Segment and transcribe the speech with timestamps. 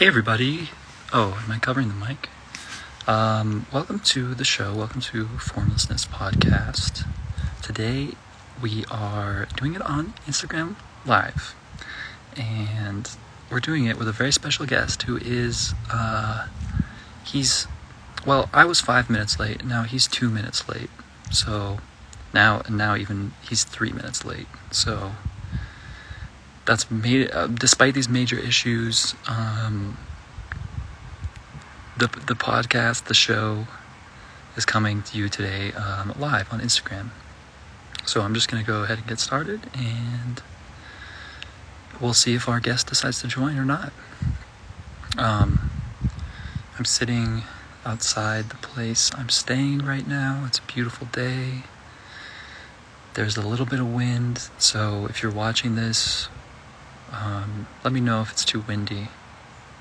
[0.00, 0.70] Hey, everybody.
[1.12, 2.30] Oh, am I covering the mic?
[3.06, 4.74] Um, welcome to the show.
[4.74, 7.06] Welcome to Formlessness Podcast.
[7.60, 8.12] Today
[8.62, 11.54] we are doing it on Instagram Live.
[12.34, 13.10] And
[13.50, 16.48] we're doing it with a very special guest who is, uh,
[17.26, 17.66] he's,
[18.24, 19.66] well, I was five minutes late.
[19.66, 20.88] Now he's two minutes late.
[21.30, 21.78] So
[22.32, 24.48] now, and now even he's three minutes late.
[24.70, 25.12] So
[26.66, 29.96] that's made uh, despite these major issues um,
[31.96, 33.66] the the podcast the show
[34.56, 37.10] is coming to you today um, live on instagram.
[38.04, 40.42] So i'm just going to go ahead and get started and
[42.00, 43.92] we'll see if our guest decides to join or not.
[45.18, 45.70] Um,
[46.78, 47.42] i'm sitting
[47.84, 50.44] outside the place i'm staying right now.
[50.46, 51.62] It's a beautiful day.
[53.14, 54.48] There's a little bit of wind.
[54.58, 56.28] So if you're watching this
[57.12, 59.08] um, let me know if it's too windy.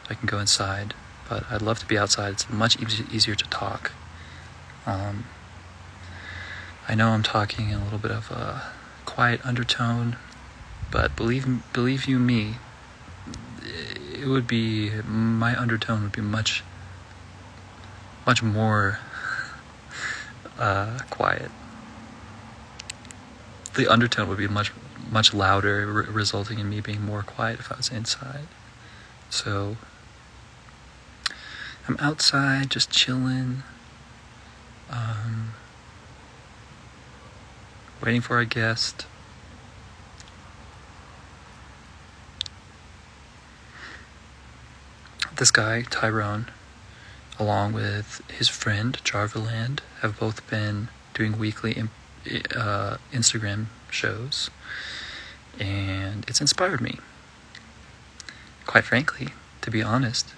[0.09, 0.93] I can go inside,
[1.29, 2.33] but I'd love to be outside.
[2.33, 3.91] It's much e- easier to talk.
[4.85, 5.25] Um,
[6.87, 8.63] I know I'm talking in a little bit of a
[9.05, 10.17] quiet undertone,
[10.89, 12.55] but believe believe you me,
[13.61, 16.63] it would be my undertone would be much
[18.25, 18.99] much more
[20.57, 21.51] uh, quiet.
[23.75, 24.71] The undertone would be much
[25.09, 28.47] much louder, re- resulting in me being more quiet if I was inside.
[29.29, 29.77] So
[31.87, 33.63] I'm outside just chilling,
[34.89, 35.53] um,
[38.03, 39.05] waiting for a guest.
[45.35, 46.47] This guy, Tyrone,
[47.39, 51.81] along with his friend Jarviland, have both been doing weekly
[52.55, 54.49] uh, Instagram shows
[55.57, 56.99] and it's inspired me.
[58.65, 59.29] Quite frankly,
[59.61, 60.33] to be honest,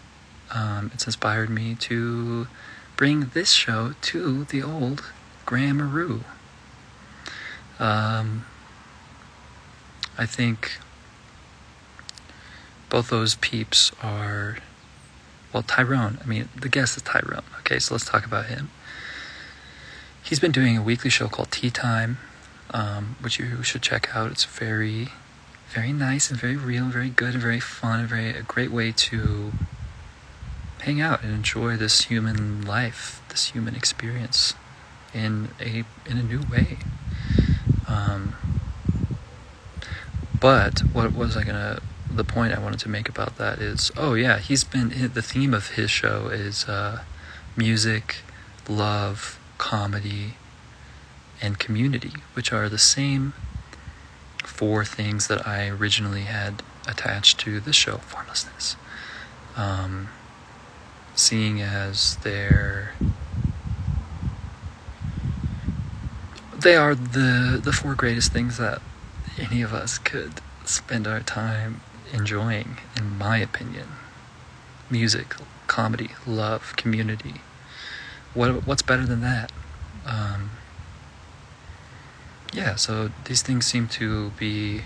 [0.54, 2.48] um, it's inspired me to
[2.96, 5.12] bring this show to the old
[5.46, 6.24] Gramaroo.
[7.80, 8.46] Um,
[10.18, 10.78] I think
[12.90, 14.58] both those peeps are,
[15.52, 16.20] well, Tyrone.
[16.22, 17.44] I mean, the guest is Tyrone.
[17.60, 18.70] Okay, so let's talk about him.
[20.24, 22.20] He's been doing a weekly show called Tea Time
[22.72, 24.32] um, which you should check out.
[24.32, 25.10] It's very,
[25.70, 28.92] very nice and very real, very good, and very fun, and very a great way
[28.92, 29.52] to
[30.82, 34.54] hang out and enjoy this human life, this human experience,
[35.14, 36.78] in a in a new way.
[37.88, 38.36] Um,
[40.40, 41.82] but what was I gonna?
[42.10, 45.54] The point I wanted to make about that is, oh yeah, he's been the theme
[45.54, 47.04] of his show is uh,
[47.56, 48.18] music,
[48.68, 50.34] love, comedy,
[51.42, 53.34] and community, which are the same
[54.44, 58.76] four things that I originally had attached to the show, Formlessness.
[59.56, 60.10] Um,
[61.16, 62.94] seeing as they're
[66.58, 68.82] they are the the four greatest things that
[69.38, 71.82] any of us could spend our time
[72.14, 73.88] enjoying, in my opinion.
[74.90, 75.36] Music,
[75.68, 77.42] comedy, love, community.
[78.34, 79.52] What what's better than that?
[80.06, 80.52] Um,
[82.54, 84.82] yeah, so these things seem to be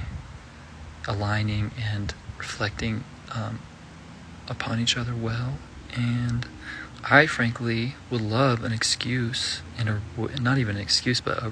[1.08, 3.04] aligning and reflecting
[3.34, 3.60] um,
[4.48, 5.54] upon each other well.
[5.96, 6.46] And
[7.04, 10.02] I frankly would love an excuse, and a,
[10.42, 11.52] not even an excuse, but a,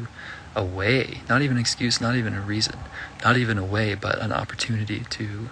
[0.55, 2.79] a way, not even an excuse, not even a reason,
[3.23, 5.49] not even a way, but an opportunity to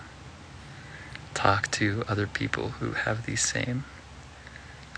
[1.34, 3.86] talk to other people who have these same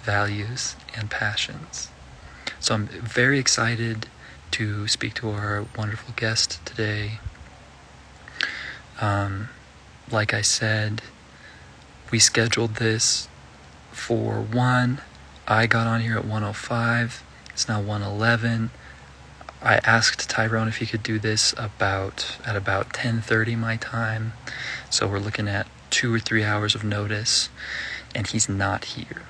[0.01, 1.89] values and passions.
[2.59, 4.07] So I'm very excited
[4.53, 7.19] to speak to our wonderful guest today.
[9.01, 9.49] Um,
[10.11, 11.01] like I said,
[12.11, 13.27] we scheduled this
[13.91, 15.01] for 1.
[15.47, 17.23] I got on here at 105.
[17.49, 18.69] It's now 111.
[19.59, 24.33] I asked Tyrone if he could do this about at about 10:30 my time.
[24.91, 27.49] So we're looking at 2 or 3 hours of notice
[28.13, 29.23] and he's not here.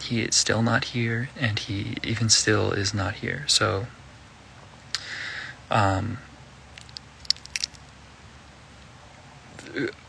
[0.00, 3.44] He is still not here and he even still is not here.
[3.48, 3.86] So
[5.70, 6.18] um,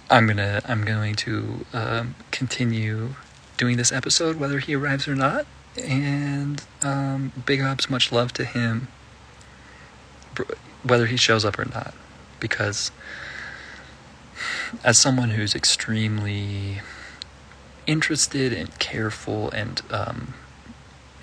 [0.10, 3.16] I'm gonna I'm going to um, continue
[3.58, 5.46] doing this episode whether he arrives or not.
[5.82, 8.90] And um, big ups, much love to him,
[10.84, 11.94] whether he shows up or not,
[12.42, 12.92] because
[14.84, 16.82] as someone who's extremely
[17.88, 20.34] interested and careful and um,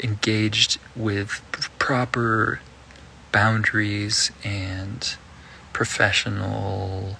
[0.02, 1.42] engaged with
[1.78, 2.60] proper
[3.32, 5.16] boundaries and
[5.72, 7.16] professional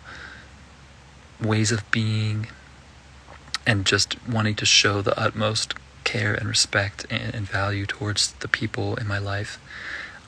[1.41, 2.49] ways of being
[3.67, 5.75] and just wanting to show the utmost
[6.05, 9.61] care and respect and, and value towards the people in my life,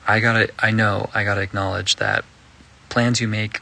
[0.07, 2.23] I gotta, I know I gotta acknowledge that
[2.89, 3.61] plans you make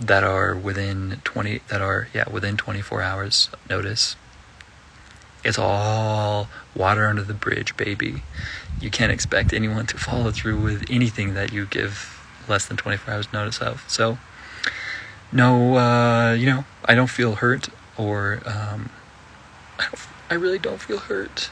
[0.00, 4.16] that are within 20, that are, yeah, within 24 hours notice,
[5.48, 8.22] it's all water under the bridge, baby.
[8.80, 12.14] You can't expect anyone to follow through with anything that you give
[12.48, 13.82] less than 24 hours notice of.
[13.88, 14.18] So,
[15.32, 18.90] no, uh, you know, I don't feel hurt or, um,
[19.78, 19.88] I,
[20.30, 21.50] I really don't feel hurt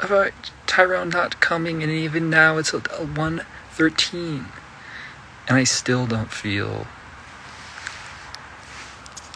[0.00, 0.32] about
[0.66, 4.46] Tyrone not coming, and even now it's a 113.
[5.48, 6.86] And I still don't feel.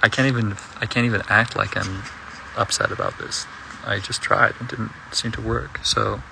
[0.03, 0.57] I can't even.
[0.81, 2.03] I can't even act like I'm
[2.61, 3.47] upset about this.
[3.85, 5.85] I just tried and didn't seem to work.
[5.85, 6.23] So,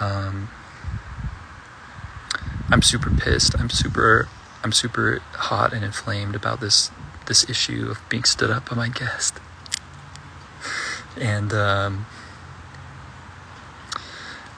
[0.00, 0.48] um,
[2.70, 3.58] I'm super pissed.
[3.58, 4.28] I'm super.
[4.64, 6.90] I'm super hot and inflamed about this
[7.26, 9.38] this issue of being stood up by my guest.
[11.18, 12.06] And um,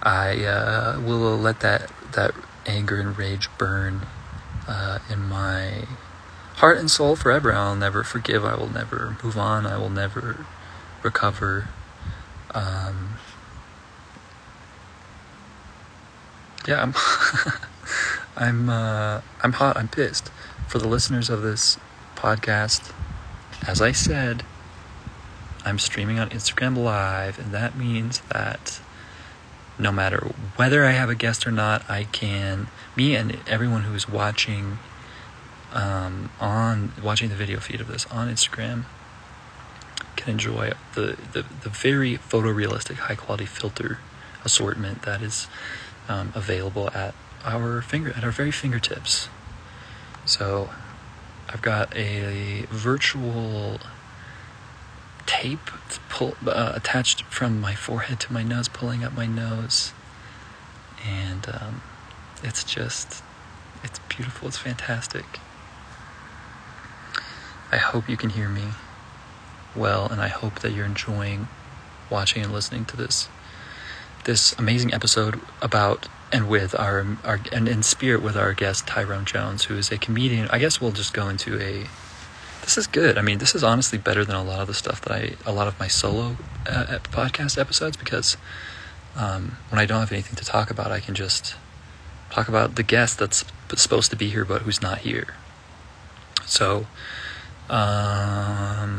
[0.03, 2.33] I uh, will let that that
[2.67, 4.07] anger and rage burn
[4.67, 5.87] uh, in my
[6.59, 7.53] heart and soul forever.
[7.53, 8.45] I'll never forgive.
[8.45, 9.65] I will never move on.
[9.67, 10.45] I will never
[11.03, 11.69] recover.
[12.53, 13.15] Um,
[16.67, 16.95] yeah, I'm
[18.37, 19.77] I'm uh, I'm hot.
[19.77, 20.31] I'm pissed.
[20.67, 21.79] For the listeners of this
[22.15, 22.93] podcast,
[23.67, 24.45] as I said,
[25.65, 28.81] I'm streaming on Instagram Live, and that means that
[29.79, 32.67] no matter whether I have a guest or not, I can,
[32.97, 34.79] me and everyone who's watching
[35.73, 38.85] um, on watching the video feed of this on Instagram
[40.17, 43.99] can enjoy the, the, the very photorealistic, high quality filter
[44.45, 45.47] assortment that is
[46.09, 49.29] um, available at our finger at our very fingertips.
[50.25, 50.71] So
[51.49, 53.79] I've got a virtual
[55.27, 55.71] tape
[56.09, 59.93] pull, uh, attached from my forehead to my nose, pulling up my nose.
[61.07, 61.83] And um,
[62.43, 63.23] it's just,
[63.85, 65.39] it's beautiful, it's fantastic.
[67.71, 68.65] I hope you can hear me
[69.77, 71.49] well, and I hope that you're enjoying
[72.11, 73.29] watching and listening to this
[74.25, 79.25] this amazing episode about and with our our and in spirit with our guest Tyrone
[79.25, 80.49] Jones, who is a comedian.
[80.49, 81.87] I guess we'll just go into a
[82.63, 83.17] this is good.
[83.17, 85.53] I mean, this is honestly better than a lot of the stuff that I, a
[85.53, 86.37] lot of my solo
[86.67, 88.37] uh, podcast episodes because
[89.17, 91.55] um, when I don't have anything to talk about, I can just
[92.31, 93.45] talk about the guest that's
[93.77, 95.29] supposed to be here but who's not here.
[96.45, 96.87] So,
[97.71, 98.99] um,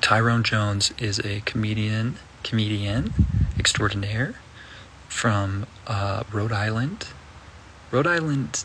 [0.00, 3.12] Tyrone Jones is a comedian, comedian
[3.58, 4.34] extraordinaire
[5.08, 7.08] from uh, Rhode Island.
[7.90, 8.64] Rhode Island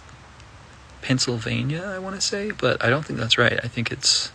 [1.02, 3.60] Pennsylvania, I want to say, but I don't think that's right.
[3.64, 4.32] I think it's,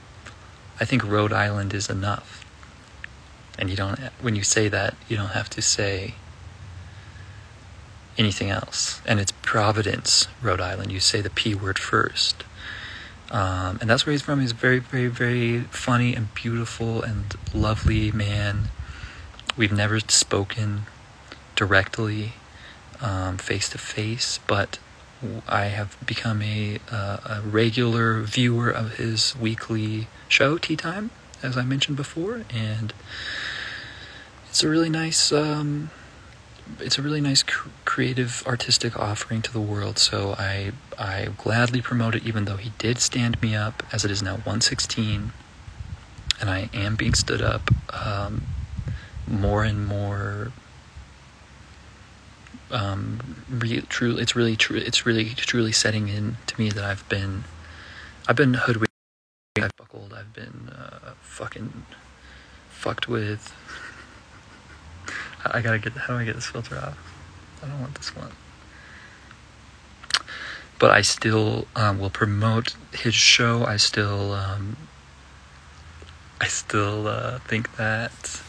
[0.81, 2.45] I think Rhode Island is enough.
[3.59, 6.15] And you don't, when you say that, you don't have to say
[8.17, 9.01] anything else.
[9.07, 10.93] And it's Providence, Rhode Island.
[10.93, 12.45] You say the P word first.
[13.33, 14.41] Um, and that's where he's from.
[14.41, 18.69] He's a very, very, very funny and beautiful and lovely man.
[19.57, 20.83] We've never spoken
[21.57, 22.35] directly,
[23.39, 24.79] face to face, but
[25.49, 31.11] I have become a, uh, a regular viewer of his weekly show, Tea Time,
[31.43, 32.93] as I mentioned before, and
[34.49, 35.91] it's a really nice, um,
[36.81, 39.99] it's a really nice cr- creative, artistic offering to the world.
[39.99, 44.11] So I I gladly promote it, even though he did stand me up, as it
[44.11, 45.33] is now 116,
[46.41, 48.43] and I am being stood up um,
[49.27, 50.53] more and more
[52.71, 54.17] um, re- true.
[54.17, 54.79] It's really true.
[54.79, 57.45] It's really truly setting in to me that I've been,
[58.29, 58.89] I've been hoodwinked.
[59.59, 60.15] I've buckled.
[60.15, 61.85] I've been uh, fucking
[62.71, 63.55] fucked with.
[65.45, 65.93] I gotta get.
[65.95, 66.97] How do I get this filter off?
[67.63, 68.33] I don't want this one.
[70.79, 73.65] But I still um, will promote his show.
[73.65, 74.77] I still, um,
[76.41, 78.43] I still uh, think that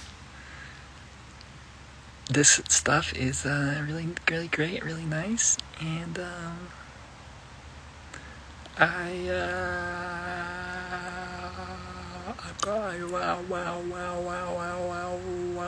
[2.30, 6.70] this stuff is uh, really, really great, really nice, and um,
[8.78, 9.74] I, uh,
[12.66, 15.18] wow, wow, wow, wow, wow, wow,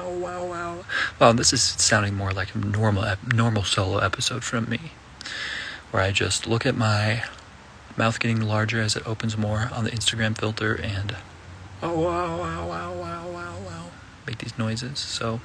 [0.04, 0.86] wow, wow, wow.
[1.20, 4.92] Well, this is sounding more like a normal, normal solo episode from me,
[5.92, 7.24] where I just look at my
[7.98, 11.16] mouth getting larger as it opens more on the Instagram filter, and
[11.82, 13.86] oh, wow, wow, wow, wow, wow, wow,
[14.28, 15.00] make these noises.
[15.00, 15.42] So.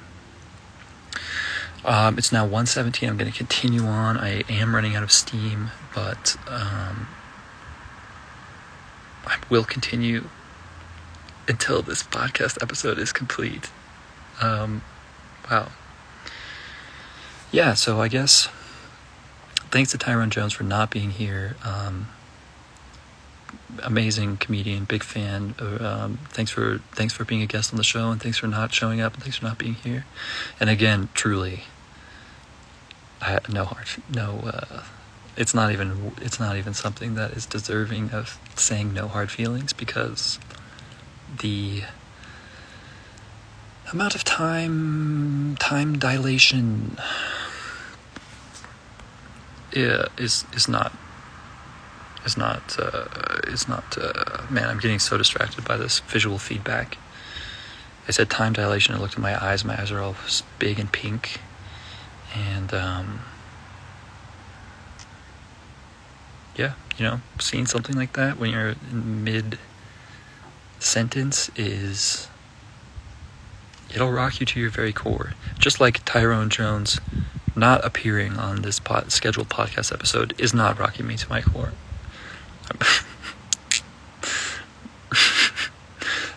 [1.83, 3.09] Um, it's now 117.
[3.09, 4.15] I'm going to continue on.
[4.15, 7.07] I am running out of steam, but um,
[9.25, 10.29] I will continue
[11.47, 13.71] until this podcast episode is complete.
[14.41, 14.81] Um,
[15.49, 15.69] wow.
[17.51, 18.47] Yeah, so I guess
[19.71, 21.55] thanks to Tyrone Jones for not being here.
[21.63, 22.07] Um,
[23.83, 25.55] amazing comedian, big fan.
[25.59, 28.47] Uh, um, thanks for thanks for being a guest on the show, and thanks for
[28.47, 30.05] not showing up, and thanks for not being here.
[30.59, 31.63] And again, truly,
[33.21, 34.39] I, no hard, no.
[34.45, 34.83] Uh,
[35.37, 39.73] it's not even it's not even something that is deserving of saying no hard feelings
[39.73, 40.39] because
[41.39, 41.83] the
[43.93, 46.97] amount of time time dilation
[49.73, 50.93] yeah, is is not
[52.25, 53.05] is not uh,
[53.47, 56.97] is not uh, man i'm getting so distracted by this visual feedback.
[58.07, 60.15] I said time dilation i looked at my eyes my eyes are all
[60.59, 61.39] big and pink
[62.35, 63.21] and um,
[66.55, 69.59] yeah you know seeing something like that when you're in mid
[70.79, 72.27] sentence is
[73.93, 76.99] it'll rock you to your very core just like tyrone jones
[77.55, 81.73] not appearing on this scheduled podcast episode is not rocking me to my core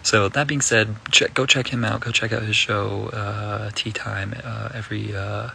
[0.03, 2.01] so that being said, check, go check him out.
[2.01, 5.51] Go check out his show, uh, Tea Time, uh, every uh,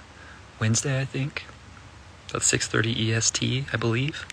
[0.59, 1.45] Wednesday, I think.
[2.31, 4.25] That's six thirty EST, I believe.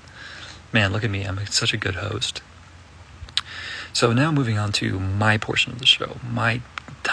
[0.73, 1.25] Man, look at me!
[1.25, 2.43] I'm such a good host.
[3.93, 6.61] So now moving on to my portion of the show, my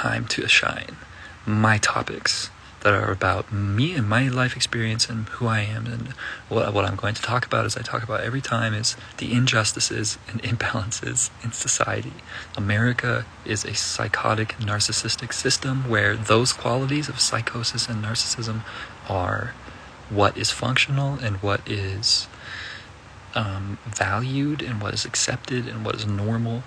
[0.03, 0.97] time to shine,
[1.45, 2.49] my topics
[2.81, 5.87] that are about me and my life experience and who I am.
[5.87, 6.09] And
[6.49, 9.31] what, what I'm going to talk about, as I talk about every time, is the
[9.31, 12.11] injustices and imbalances in society.
[12.57, 18.63] America is a psychotic, narcissistic system where those qualities of psychosis and narcissism
[19.07, 19.53] are
[20.09, 22.27] what is functional and what is
[23.33, 26.63] um, valued and what is accepted and what is normal.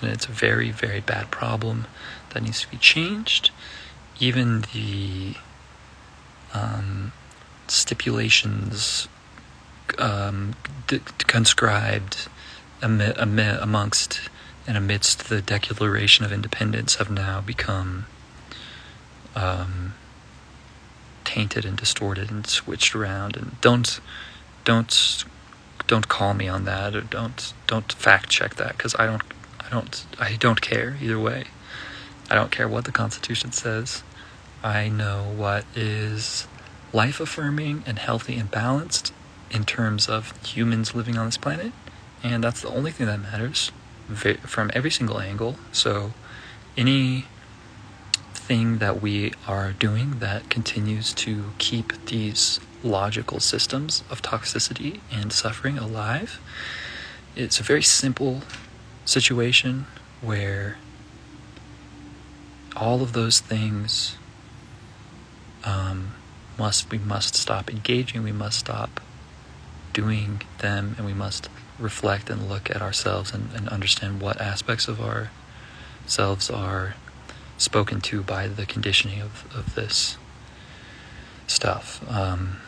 [0.00, 1.86] And it's a very, very bad problem
[2.34, 3.50] that needs to be changed
[4.20, 5.34] even the
[6.52, 7.12] um,
[7.66, 9.08] stipulations
[9.98, 10.54] um,
[10.86, 12.28] d- conscribed
[12.82, 14.20] am- am- amongst
[14.66, 18.06] and amidst the Declaration of Independence have now become
[19.36, 19.94] um,
[21.24, 23.36] tainted and distorted and switched around.
[23.36, 24.00] And don't
[24.64, 25.24] don't
[25.86, 29.22] don't call me on that or don't don't fact check that because I don't
[29.60, 31.44] I don't I don't care either way.
[32.30, 34.02] I don't care what the Constitution says.
[34.62, 36.46] I know what is
[36.92, 39.12] life affirming and healthy and balanced
[39.50, 41.72] in terms of humans living on this planet.
[42.22, 43.70] And that's the only thing that matters
[44.14, 45.56] from every single angle.
[45.72, 46.12] So,
[46.76, 47.26] any
[48.32, 55.32] thing that we are doing that continues to keep these logical systems of toxicity and
[55.32, 56.40] suffering alive,
[57.36, 58.42] it's a very simple
[59.04, 59.86] situation
[60.20, 60.78] where
[62.76, 64.16] all of those things
[65.64, 66.12] um,
[66.58, 69.00] must we must stop engaging we must stop
[69.92, 74.88] doing them and we must reflect and look at ourselves and, and understand what aspects
[74.88, 76.94] of ourselves are
[77.56, 80.18] spoken to by the conditioning of, of this
[81.46, 82.04] stuff.
[82.10, 82.58] Um,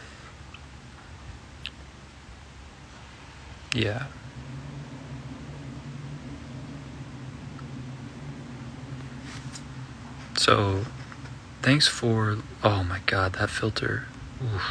[3.75, 4.07] yeah
[10.47, 10.85] So,
[11.61, 12.39] thanks for.
[12.63, 14.07] Oh my god, that filter.
[14.41, 14.63] Oof.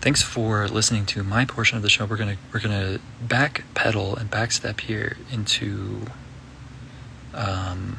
[0.00, 2.04] Thanks for listening to my portion of the show.
[2.04, 6.02] We're gonna we're gonna back pedal and backstep here into.
[7.34, 7.98] Um,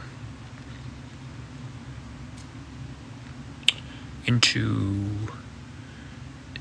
[4.26, 5.10] into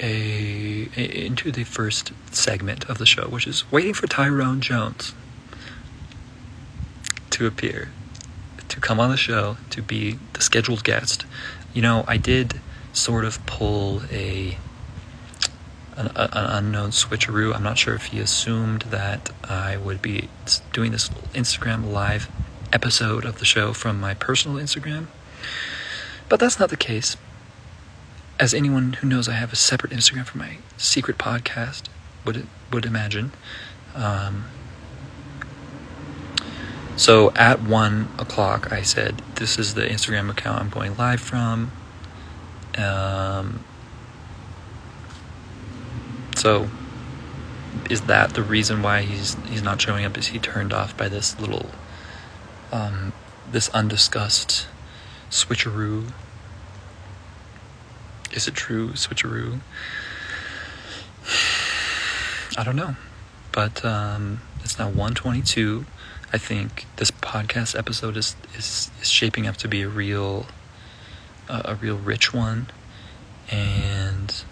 [0.01, 5.15] a, into the first segment of the show, which is waiting for Tyrone Jones
[7.31, 7.91] to appear
[8.81, 11.25] come on the show to be the scheduled guest.
[11.73, 12.61] You know, I did
[12.93, 14.59] sort of pull a
[15.97, 17.55] an, an, unknown switcheroo.
[17.55, 20.29] I'm not sure if he assumed that I would be
[20.73, 22.29] doing this Instagram live
[22.73, 25.07] episode of the show from my personal Instagram,
[26.29, 27.17] but that's not the case.
[28.39, 31.83] As anyone who knows, I have a separate Instagram for my secret podcast
[32.25, 33.33] would would imagine.
[33.95, 34.45] Um,
[37.01, 41.73] so at one o'clock, I said, "This is the Instagram account I'm going live from."
[42.77, 43.65] Um,
[46.37, 46.69] so,
[47.89, 50.17] is that the reason why he's he's not showing up?
[50.19, 51.71] Is he turned off by this little,
[52.73, 53.13] um,
[53.51, 54.67] this undiscussed
[55.31, 56.13] switcheroo?
[58.33, 59.61] Is it true switcheroo?
[62.59, 62.97] I don't know.
[63.53, 65.85] but um, it's now 122.
[66.33, 70.47] I think this podcast episode is, is, is shaping up to be a real,
[71.49, 72.69] uh, a real rich one.
[73.51, 74.45] And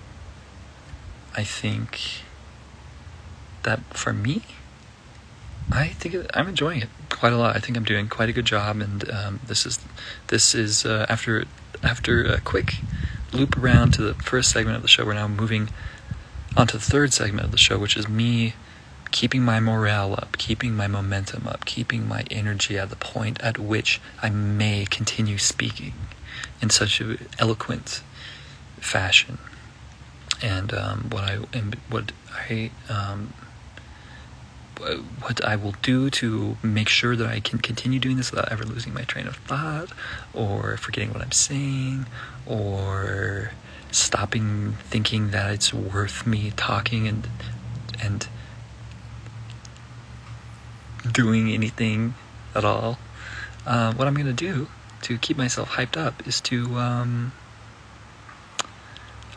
[1.36, 2.00] I think
[3.62, 4.42] that for me,
[5.70, 7.54] I think I'm enjoying it quite a lot.
[7.54, 9.78] I think I'm doing quite a good job, and um, this is
[10.28, 11.44] this is uh, after
[11.82, 12.76] after a quick
[13.32, 15.04] loop around to the first segment of the show.
[15.04, 15.68] We're now moving
[16.56, 18.54] on to the third segment of the show, which is me
[19.10, 23.58] keeping my morale up, keeping my momentum up, keeping my energy at the point at
[23.58, 25.94] which I may continue speaking
[26.60, 28.02] in such an eloquent
[28.80, 29.38] fashion.
[30.42, 31.36] And um, what I
[31.88, 33.32] what I um,
[35.20, 38.64] what I will do to make sure that I can continue doing this without ever
[38.64, 39.90] losing my train of thought
[40.32, 42.06] or forgetting what I'm saying
[42.46, 43.50] or
[43.90, 47.28] stopping thinking that it's worth me talking and
[48.00, 48.28] and
[51.12, 52.14] doing anything
[52.54, 52.98] at all.
[53.66, 54.68] Uh, what I'm going to do
[55.02, 57.32] to keep myself hyped up is to um,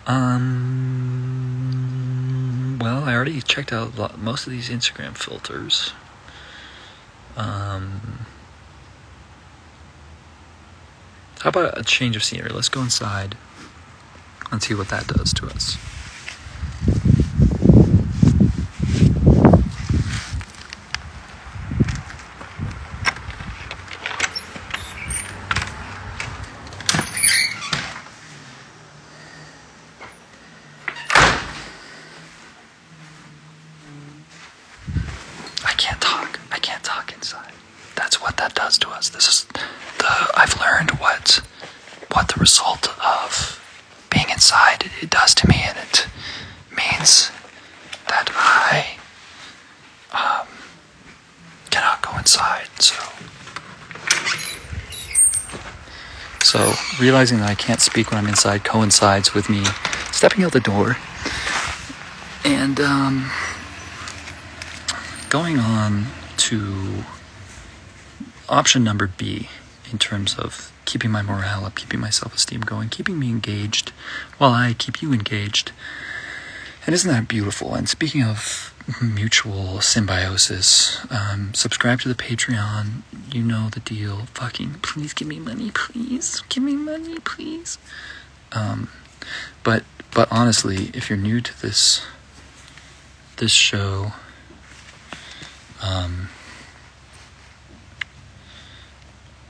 [0.08, 1.12] um
[2.82, 5.94] well, I already checked out lot, most of these Instagram filters.
[7.38, 8.26] Um,
[11.42, 12.50] how about a change of scenery?
[12.50, 13.38] Let's go inside
[14.52, 15.78] and see what that does to us.
[57.12, 59.66] Realizing that I can't speak when I'm inside coincides with me
[60.14, 60.96] stepping out the door
[62.46, 63.30] and um,
[65.30, 66.06] going on
[66.38, 67.04] to
[68.48, 69.50] option number B
[69.92, 73.90] in terms of keeping my morale up, keeping my self esteem going, keeping me engaged
[74.38, 75.74] while I keep you engaged.
[76.86, 77.76] And isn't that beautiful?
[77.76, 78.71] And speaking of
[79.02, 81.06] mutual symbiosis.
[81.10, 83.02] Um, subscribe to the Patreon.
[83.32, 84.26] You know the deal.
[84.34, 86.42] Fucking please give me money, please.
[86.50, 87.78] Give me money, please.
[88.52, 88.90] Um,
[89.64, 92.02] but but honestly, if you're new to this
[93.38, 94.14] this show,
[95.82, 96.30] um,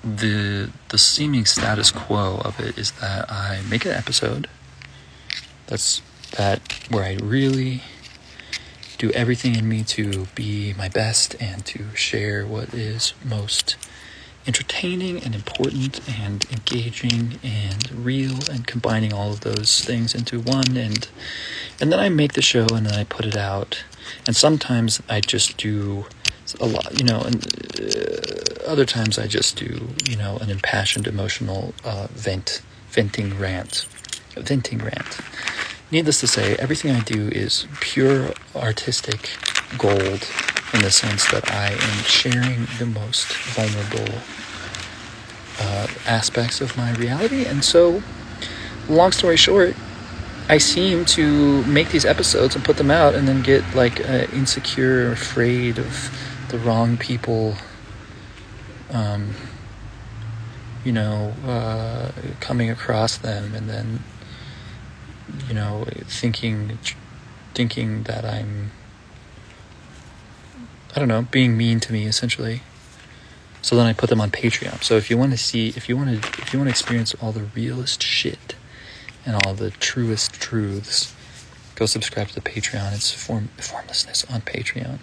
[0.04, 4.48] the the seeming status quo of it is that I make an episode.
[5.68, 6.02] That's
[6.38, 7.82] that where I really
[9.02, 13.76] do everything in me to be my best and to share what is most
[14.46, 20.78] entertaining and important and engaging and real and combining all of those things into one.
[20.78, 21.08] And
[21.80, 23.84] and then I make the show and then I put it out.
[24.28, 26.06] And sometimes I just do
[26.60, 27.38] a lot you know and
[27.80, 33.88] uh, other times I just do you know an impassioned emotional uh, vent venting rant
[34.36, 35.18] venting rant
[35.92, 39.30] needless to say, everything I do is pure artistic
[39.78, 40.28] gold
[40.74, 44.20] in the sense that I am sharing the most vulnerable
[45.60, 47.46] uh, aspects of my reality.
[47.46, 48.02] And so,
[48.88, 49.76] long story short,
[50.48, 54.28] I seem to make these episodes and put them out and then get like uh,
[54.34, 56.10] insecure, or afraid of
[56.50, 57.56] the wrong people,
[58.92, 59.34] um,
[60.86, 64.00] you know, uh, coming across them and then
[65.48, 66.80] you know, thinking,
[67.54, 68.72] thinking that I'm,
[70.96, 72.62] I don't know, being mean to me essentially.
[73.62, 74.84] So then I put them on Patreon.
[74.84, 77.14] So if you want to see, if you want to, if you want to experience
[77.22, 78.56] all the realest shit
[79.26, 81.14] and all the truest truths,
[81.76, 82.94] go subscribe to the Patreon.
[82.94, 85.00] It's form formlessness on Patreon.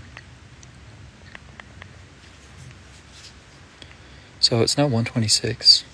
[4.41, 5.85] So it's now 126.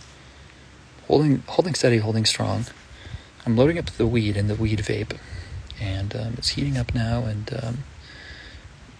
[1.07, 2.67] Holding, holding steady, holding strong.
[3.47, 5.19] I'm loading up the weed and the weed vape,
[5.79, 7.25] and um, it's heating up now.
[7.25, 7.79] And um,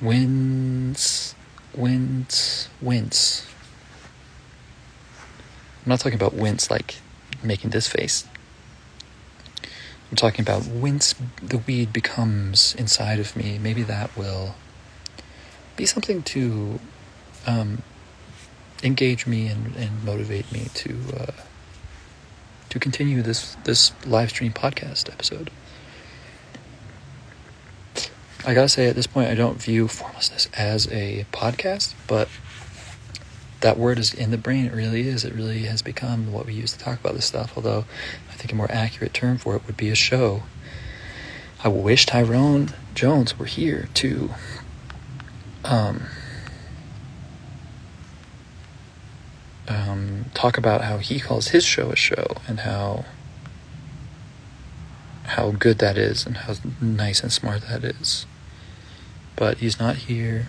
[0.03, 1.35] winds,
[1.75, 3.47] winds, winds.
[5.85, 6.97] I'm not talking about wince like
[7.43, 8.27] making this face.
[10.11, 14.57] I'm talking about wince the weed becomes inside of me, maybe that will
[15.77, 16.79] be something to
[17.47, 17.83] um,
[18.83, 20.99] engage me and, and motivate me to.
[21.19, 21.33] Uh,
[22.75, 25.49] to continue this this live stream podcast episode.
[28.45, 32.29] I gotta say, at this point, I don't view formlessness as a podcast, but
[33.61, 34.67] that word is in the brain.
[34.67, 35.25] It really is.
[35.25, 37.53] It really has become what we use to talk about this stuff.
[37.55, 37.85] Although,
[38.29, 40.43] I think a more accurate term for it would be a show.
[41.63, 44.31] I wish Tyrone Jones were here to
[45.65, 46.09] um,
[49.69, 53.05] um, talk about how he calls his show a show and how
[55.25, 58.27] how good that is and how nice and smart that is.
[59.37, 60.47] But he's not here.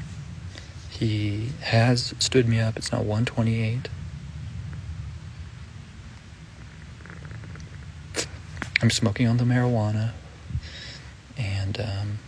[0.90, 2.78] He has stood me up.
[2.78, 3.90] It's now 128.
[8.82, 10.12] I'm smoking on the marijuana.
[11.38, 12.20] And um,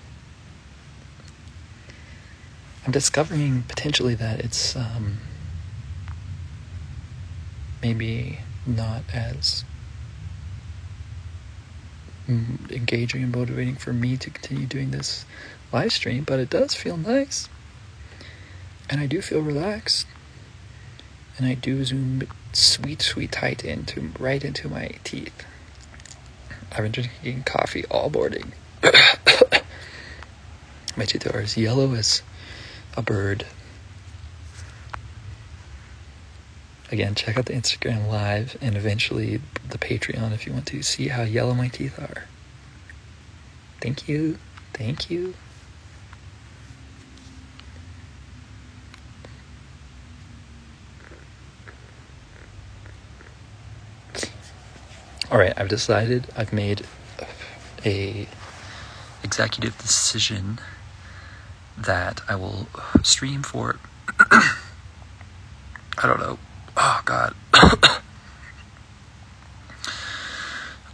[2.86, 5.18] I'm discovering potentially that it's um,
[7.82, 9.64] maybe not as
[12.28, 15.26] mm, engaging and motivating for me to continue doing this
[15.72, 17.50] live stream, but it does feel nice.
[18.90, 20.08] And I do feel relaxed.
[21.38, 25.46] And I do zoom sweet, sweet tight into right into my teeth.
[26.72, 28.54] I've been drinking coffee all morning.
[30.98, 32.24] my teeth are as yellow as
[32.96, 33.46] a bird.
[36.90, 41.10] Again, check out the Instagram live and eventually the Patreon if you want to see
[41.10, 42.26] how yellow my teeth are.
[43.82, 44.38] Thank you.
[44.74, 45.34] Thank you.
[55.30, 56.28] All right, I've decided.
[56.38, 56.86] I've made
[57.86, 58.28] a
[59.24, 60.60] executive decision
[61.78, 62.68] that I will
[63.04, 63.78] stream for
[64.20, 64.58] I
[66.04, 66.40] don't know.
[66.90, 67.36] Oh god.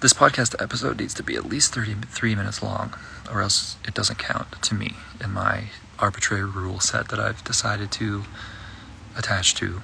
[0.01, 2.95] this podcast episode needs to be at least 33 minutes long
[3.31, 5.65] or else it doesn't count to me in my
[5.99, 8.23] arbitrary rule set that I've decided to
[9.15, 9.83] attach to.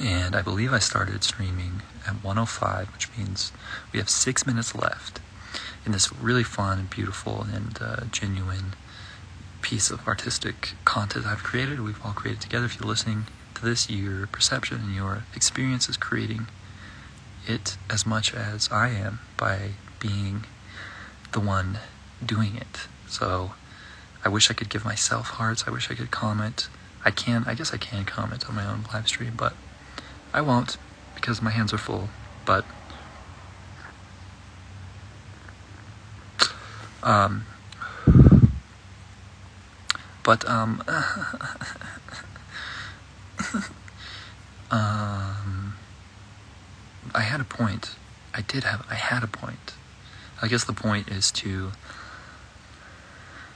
[0.00, 3.52] And I believe I started streaming at 105, which means
[3.92, 5.20] we have six minutes left
[5.84, 8.72] in this really fun, and beautiful, and uh, genuine
[9.60, 11.80] piece of artistic content I've created.
[11.80, 12.64] We've all created together.
[12.64, 13.26] If you're listening
[13.62, 16.46] this, your perception and your experience is creating
[17.46, 20.44] it as much as I am by being
[21.32, 21.78] the one
[22.24, 22.88] doing it.
[23.08, 23.52] So
[24.24, 25.64] I wish I could give myself hearts.
[25.66, 26.68] I wish I could comment.
[27.04, 29.54] I can, I guess I can comment on my own live stream, but
[30.34, 30.76] I won't
[31.14, 32.08] because my hands are full,
[32.44, 32.64] but
[37.02, 37.46] um,
[40.24, 40.82] but um,
[44.70, 45.76] um,
[47.14, 47.94] I had a point.
[48.34, 48.86] I did have.
[48.90, 49.74] I had a point.
[50.42, 51.72] I guess the point is to.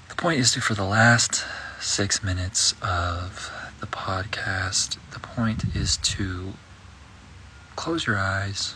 [0.09, 1.45] The point is to for the last
[1.81, 4.99] six minutes of the podcast.
[5.13, 6.55] The point is to
[7.77, 8.75] close your eyes.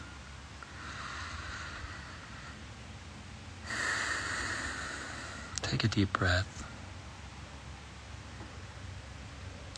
[5.63, 6.65] Take a deep breath.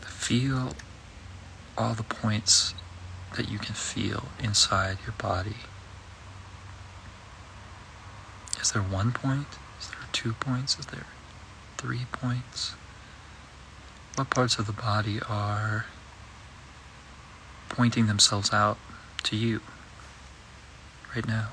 [0.01, 0.73] Feel
[1.77, 2.73] all the points
[3.35, 5.57] that you can feel inside your body.
[8.59, 9.47] Is there one point?
[9.79, 10.79] Is there two points?
[10.79, 11.05] Is there
[11.77, 12.75] three points?
[14.15, 15.85] What parts of the body are
[17.69, 18.77] pointing themselves out
[19.23, 19.61] to you
[21.15, 21.49] right now.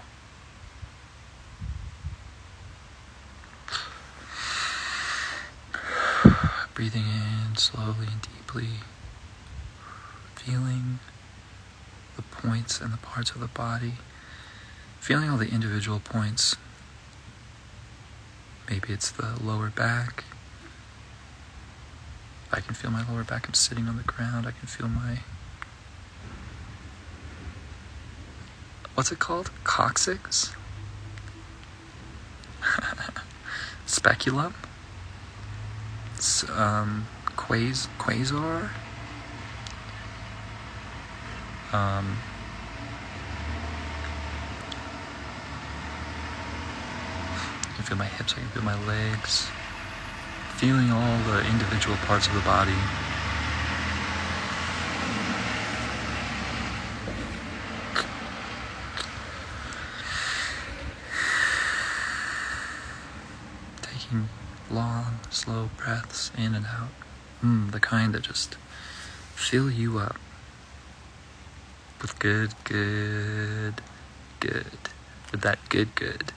[6.74, 8.68] Breathing in slowly and deeply,
[10.44, 10.98] feeling
[12.16, 13.94] the points and the parts of the body,
[15.00, 16.56] feeling all the individual points.
[18.68, 20.24] Maybe it's the lower back.
[22.52, 23.46] I can feel my lower back.
[23.48, 24.46] I'm sitting on the ground.
[24.46, 25.18] I can feel my
[28.94, 29.50] what's it called?
[29.64, 30.54] Coccyx?
[33.86, 34.54] Speculum?
[36.48, 38.70] Um, quas- quasar?
[41.74, 42.18] Um,
[47.68, 49.50] I can feel my hips, I can feel my legs,
[50.54, 52.70] feeling all the individual parts of the body.
[63.82, 64.28] Taking
[64.70, 66.92] long, slow breaths in and out.
[67.42, 68.54] Mm, the kind that just
[69.34, 70.20] fill you up
[72.04, 73.80] with good, good,
[74.38, 74.66] good.
[75.32, 76.34] With that good, good.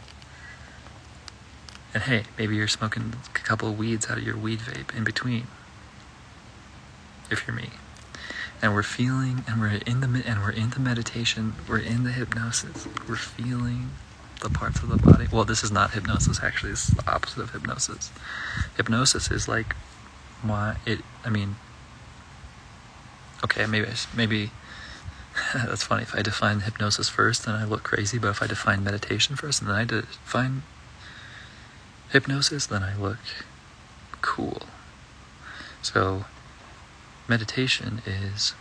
[1.94, 5.04] And hey, maybe you're smoking a couple of weeds out of your weed vape in
[5.04, 5.48] between.
[7.30, 7.72] If you're me.
[8.62, 12.14] And we're feeling and we're in the and we're in the meditation, we're in the
[12.14, 12.88] hypnosis.
[13.06, 13.90] We're feeling
[14.42, 15.28] the parts of the body.
[15.30, 16.72] Well, this is not hypnosis actually.
[16.72, 18.10] This is the opposite of hypnosis.
[18.78, 19.76] Hypnosis is like
[20.42, 21.58] why it I mean
[23.44, 24.52] okay, maybe maybe
[25.54, 26.04] that's funny.
[26.04, 28.18] If I define hypnosis first, then I look crazy.
[28.18, 30.64] But if I define meditation first, and then I define
[32.10, 33.20] hypnosis, then I look
[34.22, 34.64] cool.
[35.82, 36.26] So,
[37.28, 38.54] meditation is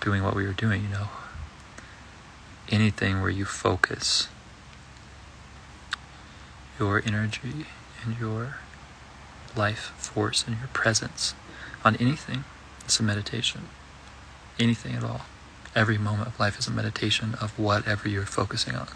[0.00, 1.08] doing what we were doing, you know.
[2.68, 4.28] Anything where you focus
[6.80, 7.66] your energy
[8.04, 8.56] and your
[9.56, 11.34] life force and your presence
[11.84, 12.44] on anything,
[12.84, 13.68] it's a meditation
[14.58, 15.22] anything at all.
[15.74, 18.88] Every moment of life is a meditation of whatever you're focusing on.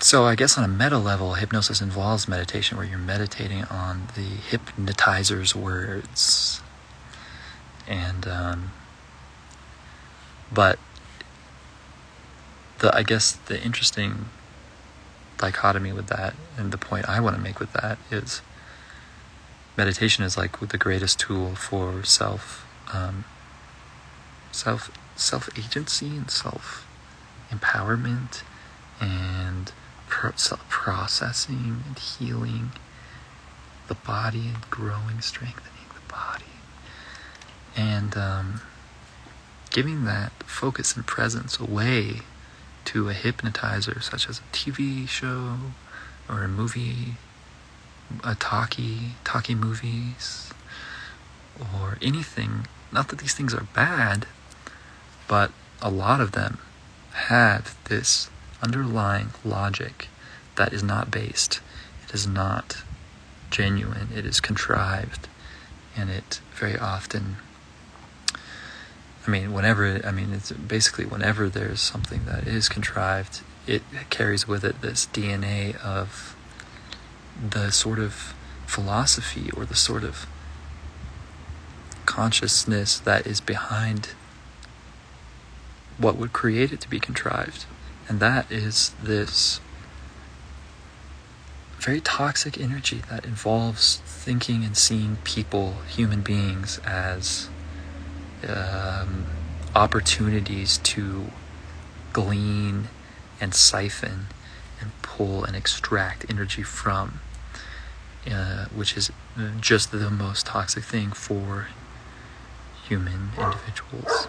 [0.00, 4.20] So, I guess on a meta level, hypnosis involves meditation where you're meditating on the
[4.50, 6.60] hypnotizer's words.
[7.88, 8.72] And, um,
[10.52, 10.78] but
[12.78, 14.26] the, I guess the interesting
[15.38, 18.42] dichotomy with that, and the point I want to make with that is
[19.76, 23.24] meditation is like the greatest tool for self um,
[24.52, 26.86] self self agency and self
[27.50, 28.42] empowerment
[29.00, 29.72] and
[30.08, 32.70] pro- self processing and healing
[33.88, 36.44] the body and growing strengthening the body.
[37.76, 38.60] And um,
[39.70, 42.20] giving that focus and presence away
[42.86, 45.56] to a hypnotizer such as a TV show
[46.28, 47.14] or a movie
[48.24, 50.52] a talkie, talkie movies,
[51.58, 52.66] or anything.
[52.92, 54.26] Not that these things are bad,
[55.28, 55.50] but
[55.82, 56.58] a lot of them
[57.12, 58.30] have this
[58.62, 60.08] underlying logic
[60.56, 61.60] that is not based.
[62.08, 62.82] It is not
[63.50, 64.08] genuine.
[64.14, 65.28] It is contrived,
[65.96, 67.36] and it very often.
[69.26, 74.46] I mean, whenever I mean, it's basically whenever there's something that is contrived, it carries
[74.46, 76.35] with it this DNA of
[77.40, 78.34] the sort of
[78.66, 80.26] philosophy or the sort of
[82.04, 84.10] consciousness that is behind
[85.98, 87.66] what would create it to be contrived.
[88.08, 89.60] And that is this
[91.78, 97.48] very toxic energy that involves thinking and seeing people, human beings, as
[98.48, 99.26] um,
[99.74, 101.26] opportunities to
[102.12, 102.88] glean
[103.40, 104.26] and siphon
[105.16, 107.20] pull and extract energy from
[108.30, 109.10] uh, which is
[109.60, 111.68] just the most toxic thing for
[112.88, 114.28] human individuals.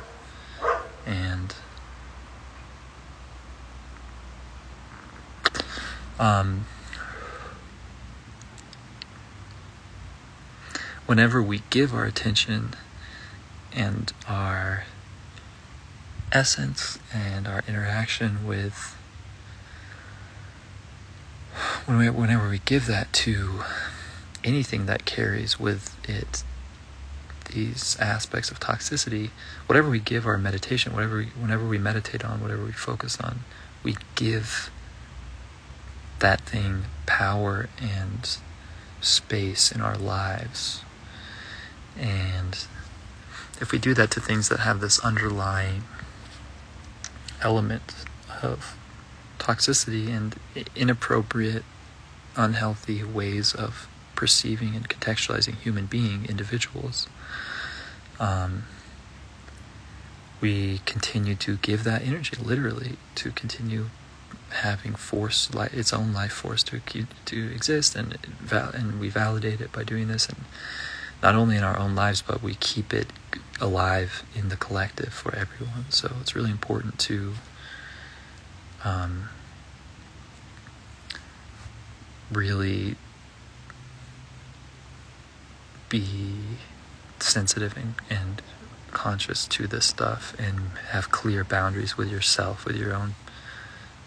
[1.06, 1.56] And
[6.19, 6.65] um,
[11.06, 12.73] whenever we give our attention
[13.73, 14.84] and our
[16.32, 18.97] essence and our interaction with
[21.88, 23.62] when we, whenever we give that to
[24.43, 26.43] anything that carries with it
[27.54, 29.30] these aspects of toxicity,
[29.67, 33.39] whatever we give our meditation, whatever we, whenever we meditate on, whatever we focus on,
[33.84, 34.69] we give
[36.19, 38.38] that thing power and
[39.00, 40.84] space in our lives.
[41.97, 42.67] And
[43.62, 45.84] if we do that to things that have this underlying
[47.41, 48.06] element
[48.43, 48.78] of
[49.39, 50.36] toxicity and
[50.76, 51.63] inappropriate,
[52.38, 57.08] unhealthy ways of perceiving and contextualizing human being individuals.
[58.19, 58.63] Um,
[60.39, 63.89] we continue to give that energy, literally, to continue
[64.50, 66.80] having force, its own life force to
[67.26, 68.17] to exist, and
[68.52, 70.45] and we validate it by doing this, and
[71.21, 73.08] not only in our own lives, but we keep it
[73.60, 75.86] alive in the collective for everyone.
[75.89, 77.34] So it's really important to
[78.84, 79.30] um,
[82.32, 82.96] really
[85.90, 86.36] be
[87.20, 88.42] sensitive and, and
[88.92, 90.60] conscious to this stuff and
[90.90, 93.16] have clear boundaries with yourself, with your own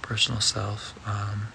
[0.03, 1.49] personal self, um,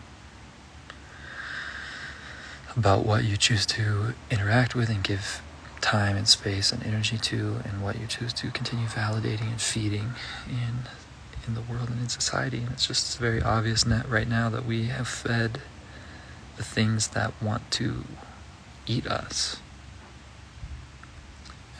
[2.75, 5.41] about what you choose to interact with and give
[5.82, 10.13] time and space and energy to, and what you choose to continue validating and feeding
[10.47, 10.89] in
[11.47, 12.58] in the world and in society.
[12.58, 15.62] And it's just very obvious net right now that we have fed
[16.57, 18.03] the things that want to
[18.87, 19.57] eat us.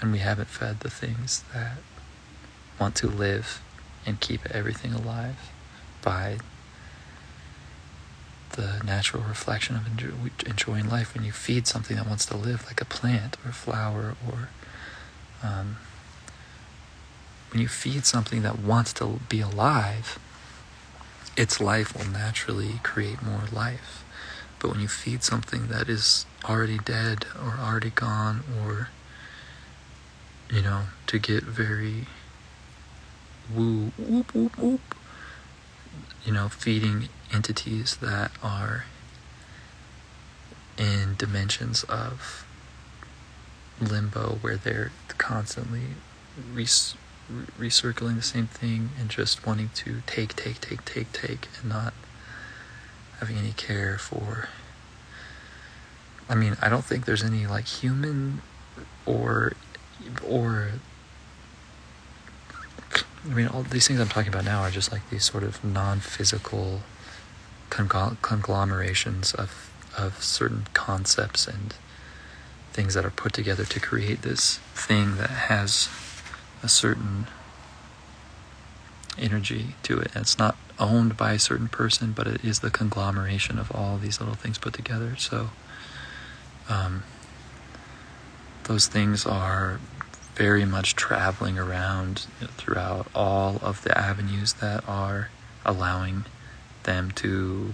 [0.02, 1.78] And we haven't fed the things that
[2.80, 3.62] want to live
[4.06, 5.52] and keep everything alive
[6.02, 6.38] by
[8.56, 10.12] the natural reflection of enjoy,
[10.46, 13.54] enjoying life when you feed something that wants to live, like a plant or a
[13.54, 14.50] flower, or
[15.44, 15.78] um,
[17.52, 20.20] when you feed something that wants to be alive,
[21.36, 24.04] its life will naturally create more life.
[24.66, 28.90] But when you feed something that is already dead or already gone, or,
[30.52, 32.08] you know, to get very
[33.54, 34.96] woo, whoop, whoop, whoop,
[36.26, 38.86] you know, feeding entities that are
[40.80, 42.44] in dimensions of
[43.80, 45.90] limbo where they're constantly
[46.52, 46.96] res-
[47.60, 51.94] recircling the same thing and just wanting to take, take, take, take, take, and not
[53.20, 54.50] having any care for.
[56.28, 58.42] I mean, I don't think there's any like human
[59.06, 59.54] or
[60.28, 60.72] or
[63.26, 65.64] I mean, all these things I'm talking about now are just like these sort of
[65.64, 66.82] non-physical
[67.70, 71.74] conglomerations of of certain concepts and
[72.74, 75.88] things that are put together to create this thing that has
[76.62, 77.28] a certain
[79.18, 80.12] energy to it.
[80.16, 84.20] It's not owned by a certain person, but it is the conglomeration of all these
[84.20, 85.16] little things put together.
[85.18, 85.50] So,
[86.68, 87.04] um,
[88.64, 89.80] those things are
[90.36, 95.30] very much traveling around throughout all of the avenues that are
[95.66, 96.26] allowing
[96.84, 97.74] them to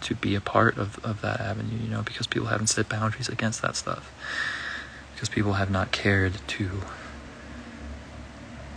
[0.00, 3.28] to be a part of, of that avenue, you know, because people haven't set boundaries
[3.28, 4.12] against that stuff.
[5.12, 6.82] Because people have not cared to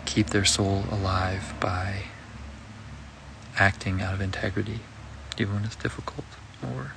[0.06, 2.04] keep their soul alive by
[3.58, 4.80] acting out of integrity,
[5.38, 6.26] even when it's difficult
[6.64, 6.94] or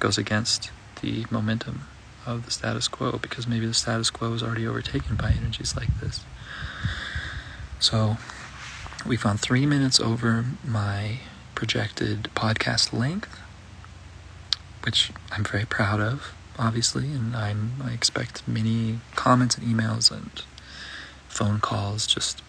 [0.00, 1.82] goes against the momentum
[2.26, 6.00] of the status quo, because maybe the status quo is already overtaken by energies like
[6.00, 6.24] this.
[7.78, 8.16] So,
[9.06, 11.18] we've gone three minutes over my
[11.54, 13.38] projected podcast length,
[14.84, 20.42] which I'm very proud of, obviously, and I'm, I expect many comments and emails and
[21.34, 22.42] phone calls just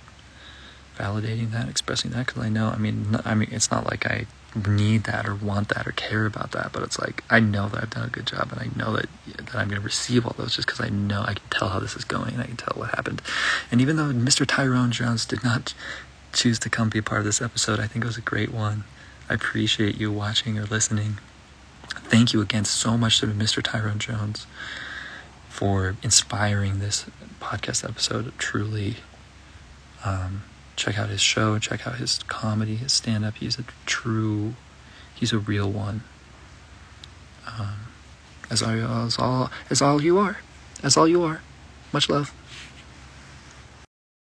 [0.97, 4.27] validating that, expressing that, because I know, I mean, I mean, it's not like I
[4.67, 7.81] need that or want that or care about that, but it's like I know that
[7.81, 10.55] I've done a good job, and I know that that I'm to receive all those
[10.55, 12.79] just because I know I can tell how this is going, and I can tell
[12.79, 13.21] what happened.
[13.71, 14.45] And even though Mr.
[14.47, 15.73] Tyrone Jones did not
[16.31, 18.53] choose to come be a part of this episode, I think it was a great
[18.53, 18.83] one.
[19.29, 21.17] I appreciate you watching or listening.
[21.87, 23.61] Thank you again so much to Mr.
[23.63, 24.45] Tyrone Jones
[25.49, 27.05] for inspiring this
[27.45, 28.33] podcast episode.
[28.39, 28.95] Truly,
[30.03, 30.43] um,
[30.75, 33.35] check out his show, check out his comedy, his stand up.
[33.35, 34.55] He's a true,
[35.13, 36.01] he's a real one.
[37.47, 37.75] Um,
[38.49, 38.71] as, all,
[39.05, 40.37] as all as all you are,
[40.81, 41.41] as all you are.
[41.93, 42.33] Much love.